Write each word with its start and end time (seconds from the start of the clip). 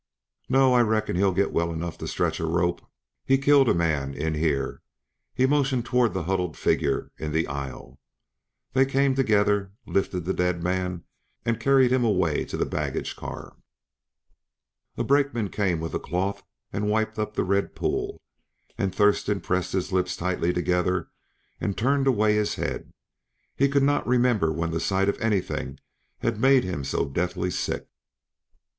"No. 0.49 0.73
I 0.73 0.81
reckon 0.81 1.15
he'll 1.15 1.31
get 1.31 1.51
well 1.53 1.71
enough 1.71 1.95
to 1.99 2.07
stretch 2.07 2.39
a 2.39 2.47
rope; 2.47 2.81
he 3.23 3.37
killed 3.37 3.69
a 3.69 3.73
man, 3.75 4.15
in 4.15 4.33
here." 4.33 4.81
He 5.35 5.45
motioned 5.45 5.85
toward 5.85 6.15
the 6.15 6.23
huddled 6.23 6.57
figure 6.57 7.11
in 7.19 7.33
the 7.33 7.45
aisle. 7.45 7.99
They 8.73 8.87
came 8.87 9.13
together, 9.13 9.73
lifted 9.85 10.21
the 10.21 10.33
dead 10.33 10.63
man 10.63 11.03
and 11.45 11.59
carried 11.59 11.91
him 11.91 12.03
away 12.03 12.45
to 12.45 12.57
the 12.57 12.65
baggage 12.65 13.15
car. 13.15 13.55
A 14.97 15.03
brakeman 15.03 15.51
came 15.51 15.79
with 15.79 15.93
a 15.93 15.99
cloth 15.99 16.41
and 16.73 16.89
wiped 16.89 17.19
up 17.19 17.35
the 17.35 17.43
red 17.43 17.75
pool, 17.75 18.19
and 18.79 18.95
Thurston 18.95 19.39
pressed 19.39 19.73
his 19.73 19.91
lips 19.91 20.17
tightly 20.17 20.51
together 20.51 21.11
and 21.59 21.77
turned 21.77 22.07
away 22.07 22.33
his 22.33 22.55
head; 22.55 22.91
he 23.55 23.69
could 23.69 23.83
not 23.83 24.07
remember 24.07 24.51
when 24.51 24.71
the 24.71 24.79
sight 24.79 25.09
of 25.09 25.21
anything 25.21 25.79
had 26.21 26.41
made 26.41 26.63
him 26.63 26.83
so 26.83 27.07
deathly 27.07 27.51
sick. 27.51 27.87